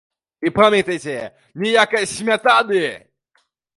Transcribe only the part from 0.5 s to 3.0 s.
памятайце, ніякай смятаны!